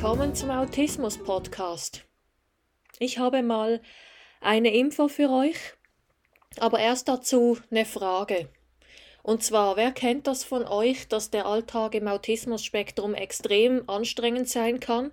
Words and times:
willkommen 0.00 0.32
zum 0.32 0.50
Autismus 0.50 1.18
Podcast. 1.18 2.04
Ich 3.00 3.18
habe 3.18 3.42
mal 3.42 3.82
eine 4.40 4.72
Info 4.72 5.08
für 5.08 5.28
euch, 5.28 5.56
aber 6.60 6.78
erst 6.78 7.08
dazu 7.08 7.58
eine 7.68 7.84
Frage. 7.84 8.48
Und 9.24 9.42
zwar, 9.42 9.76
wer 9.76 9.90
kennt 9.90 10.28
das 10.28 10.44
von 10.44 10.64
euch, 10.64 11.08
dass 11.08 11.30
der 11.30 11.46
Alltag 11.46 11.96
im 11.96 12.06
Autismus-Spektrum 12.06 13.12
extrem 13.14 13.90
anstrengend 13.90 14.48
sein 14.48 14.78
kann? 14.78 15.10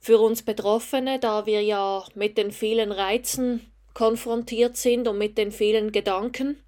Für 0.00 0.18
uns 0.18 0.42
Betroffene, 0.42 1.20
da 1.20 1.46
wir 1.46 1.62
ja 1.62 2.04
mit 2.16 2.36
den 2.36 2.50
vielen 2.50 2.90
Reizen 2.90 3.72
konfrontiert 3.94 4.76
sind 4.76 5.06
und 5.06 5.16
mit 5.16 5.38
den 5.38 5.52
vielen 5.52 5.92
Gedanken 5.92 6.60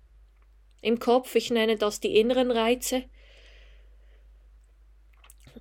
im 0.82 1.00
Kopf, 1.00 1.34
ich 1.34 1.50
nenne 1.50 1.78
das 1.78 1.98
die 1.98 2.16
inneren 2.16 2.52
Reize. 2.52 3.02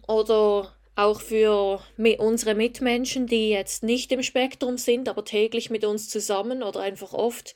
Oder 0.08 0.72
auch 0.96 1.22
für 1.22 1.82
unsere 2.20 2.54
Mitmenschen, 2.54 3.28
die 3.28 3.50
jetzt 3.50 3.84
nicht 3.84 4.12
im 4.12 4.22
Spektrum 4.22 4.78
sind, 4.78 5.10
aber 5.10 5.26
täglich 5.26 5.70
mit 5.70 5.86
uns 5.86 6.10
zusammen 6.10 6.62
oder 6.62 6.82
einfach 6.82 7.14
oft, 7.14 7.56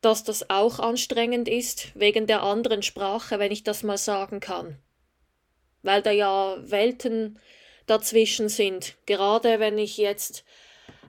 dass 0.00 0.24
das 0.24 0.50
auch 0.50 0.78
anstrengend 0.78 1.48
ist, 1.48 1.88
wegen 1.94 2.26
der 2.26 2.42
anderen 2.42 2.82
Sprache, 2.82 3.38
wenn 3.38 3.52
ich 3.52 3.62
das 3.62 3.82
mal 3.82 3.98
sagen 3.98 4.40
kann. 4.40 4.78
Weil 5.82 6.02
da 6.02 6.10
ja 6.10 6.56
Welten 6.60 7.38
dazwischen 7.86 8.48
sind, 8.48 8.96
gerade 9.06 9.58
wenn 9.58 9.78
ich 9.78 9.96
jetzt 9.96 10.44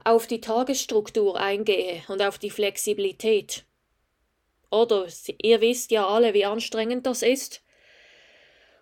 auf 0.04 0.28
die 0.28 0.42
Tagesstruktur 0.42 1.40
eingehe 1.40 2.02
und 2.08 2.22
auf 2.22 2.38
die 2.38 2.50
Flexibilität. 2.50 3.64
Oder 4.70 5.08
ihr 5.42 5.62
wisst 5.62 5.92
ja 5.92 6.08
alle, 6.08 6.34
wie 6.34 6.46
anstrengend 6.46 7.06
das 7.06 7.22
ist 7.22 7.63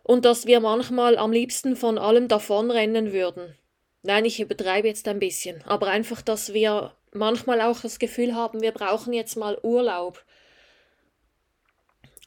und 0.03 0.25
dass 0.25 0.45
wir 0.45 0.59
manchmal 0.59 1.17
am 1.17 1.31
liebsten 1.31 1.75
von 1.75 1.97
allem 1.97 2.27
davonrennen 2.27 3.13
würden. 3.13 3.55
Nein, 4.03 4.25
ich 4.25 4.39
übertreibe 4.39 4.87
jetzt 4.87 5.07
ein 5.07 5.19
bisschen, 5.19 5.63
aber 5.65 5.87
einfach, 5.87 6.21
dass 6.21 6.53
wir 6.53 6.95
manchmal 7.11 7.61
auch 7.61 7.79
das 7.81 7.99
Gefühl 7.99 8.35
haben, 8.35 8.61
wir 8.61 8.71
brauchen 8.71 9.13
jetzt 9.13 9.35
mal 9.35 9.59
Urlaub 9.61 10.23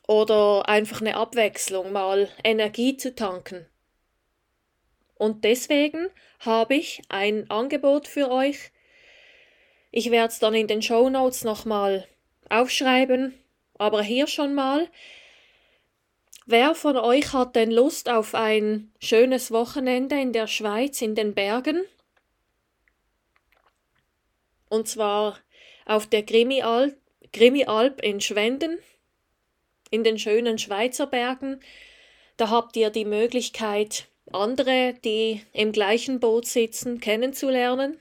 oder 0.06 0.68
einfach 0.68 1.00
eine 1.00 1.16
Abwechslung, 1.16 1.92
mal 1.92 2.28
Energie 2.44 2.96
zu 2.96 3.14
tanken. 3.14 3.66
Und 5.16 5.44
deswegen 5.44 6.08
habe 6.40 6.74
ich 6.74 7.02
ein 7.08 7.48
Angebot 7.50 8.08
für 8.08 8.30
euch. 8.30 8.70
Ich 9.90 10.10
werde 10.10 10.32
es 10.32 10.38
dann 10.38 10.54
in 10.54 10.66
den 10.66 10.82
Show 10.82 11.08
Notes 11.08 11.44
nochmal 11.44 12.06
aufschreiben, 12.50 13.34
aber 13.78 14.02
hier 14.02 14.26
schon 14.26 14.54
mal. 14.54 14.88
Wer 16.46 16.74
von 16.74 16.98
euch 16.98 17.32
hat 17.32 17.56
denn 17.56 17.70
Lust 17.70 18.10
auf 18.10 18.34
ein 18.34 18.92
schönes 19.00 19.50
Wochenende 19.50 20.20
in 20.20 20.34
der 20.34 20.46
Schweiz, 20.46 21.00
in 21.00 21.14
den 21.14 21.34
Bergen? 21.34 21.82
Und 24.68 24.86
zwar 24.86 25.38
auf 25.86 26.06
der 26.06 26.22
Grimi-Alp 26.22 26.96
Grimi 27.32 27.66
in 28.02 28.20
Schwenden, 28.20 28.78
in 29.90 30.04
den 30.04 30.18
schönen 30.18 30.58
Schweizer 30.58 31.06
Bergen. 31.06 31.60
Da 32.36 32.50
habt 32.50 32.76
ihr 32.76 32.90
die 32.90 33.06
Möglichkeit, 33.06 34.08
andere, 34.30 34.94
die 35.04 35.42
im 35.52 35.72
gleichen 35.72 36.20
Boot 36.20 36.46
sitzen, 36.46 37.00
kennenzulernen. 37.00 37.98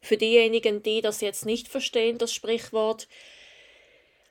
Für 0.00 0.16
diejenigen, 0.16 0.82
die 0.82 1.00
das 1.00 1.20
jetzt 1.20 1.46
nicht 1.46 1.68
verstehen, 1.68 2.18
das 2.18 2.34
Sprichwort, 2.34 3.06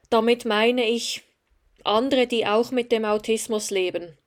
damit 0.09 0.43
meine 0.43 0.85
ich, 0.85 1.23
andere, 1.85 2.27
die 2.27 2.45
auch 2.45 2.71
mit 2.71 2.91
dem 2.91 3.05
Autismus 3.05 3.71
leben, 3.71 4.17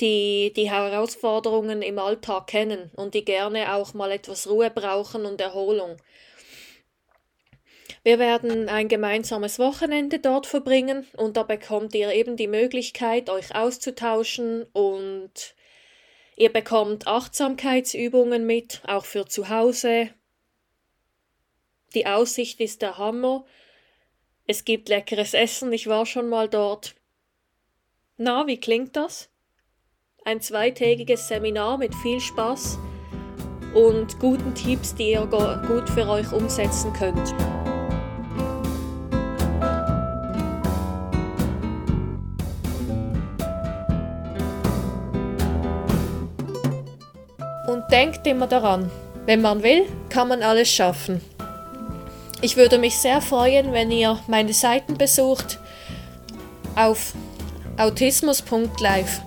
die 0.00 0.52
die 0.54 0.70
Herausforderungen 0.70 1.82
im 1.82 1.98
Alltag 1.98 2.48
kennen 2.48 2.90
und 2.96 3.14
die 3.14 3.24
gerne 3.24 3.74
auch 3.74 3.94
mal 3.94 4.10
etwas 4.10 4.48
Ruhe 4.48 4.70
brauchen 4.70 5.26
und 5.26 5.40
Erholung. 5.40 5.96
Wir 8.04 8.18
werden 8.18 8.68
ein 8.68 8.88
gemeinsames 8.88 9.58
Wochenende 9.58 10.18
dort 10.18 10.46
verbringen 10.46 11.06
und 11.16 11.36
da 11.36 11.42
bekommt 11.42 11.94
ihr 11.94 12.12
eben 12.12 12.36
die 12.36 12.46
Möglichkeit, 12.46 13.28
euch 13.28 13.54
auszutauschen 13.54 14.64
und 14.72 15.54
ihr 16.36 16.52
bekommt 16.52 17.06
Achtsamkeitsübungen 17.06 18.46
mit, 18.46 18.80
auch 18.86 19.04
für 19.04 19.26
zu 19.26 19.48
Hause. 19.48 20.10
Die 21.94 22.06
Aussicht 22.06 22.60
ist 22.60 22.82
der 22.82 22.98
Hammer. 22.98 23.44
Es 24.46 24.64
gibt 24.64 24.88
leckeres 24.88 25.34
Essen, 25.34 25.72
ich 25.72 25.86
war 25.86 26.06
schon 26.06 26.28
mal 26.28 26.48
dort. 26.48 26.94
Na, 28.20 28.48
wie 28.48 28.58
klingt 28.58 28.96
das? 28.96 29.28
Ein 30.24 30.40
zweitägiges 30.40 31.28
Seminar 31.28 31.78
mit 31.78 31.94
viel 31.94 32.18
Spaß 32.18 32.76
und 33.74 34.18
guten 34.18 34.56
Tipps, 34.56 34.92
die 34.92 35.12
ihr 35.12 35.24
gut 35.24 35.88
für 35.88 36.08
euch 36.08 36.32
umsetzen 36.32 36.92
könnt. 36.94 37.32
Und 47.68 47.84
denkt 47.92 48.26
immer 48.26 48.48
daran, 48.48 48.90
wenn 49.26 49.42
man 49.42 49.62
will, 49.62 49.86
kann 50.08 50.26
man 50.26 50.42
alles 50.42 50.68
schaffen. 50.68 51.20
Ich 52.42 52.56
würde 52.56 52.78
mich 52.78 52.98
sehr 52.98 53.20
freuen, 53.20 53.72
wenn 53.72 53.92
ihr 53.92 54.18
meine 54.26 54.52
Seiten 54.52 54.98
besucht 54.98 55.60
auf 56.74 57.14
autismus.live. 57.78 59.22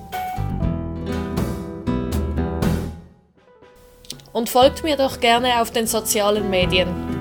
Und 4.34 4.50
folgt 4.50 4.84
mir 4.84 4.98
doch 4.98 5.22
gerne 5.22 5.62
auf 5.62 5.72
den 5.72 5.88
sozialen 5.88 6.50
Medien. 6.50 7.21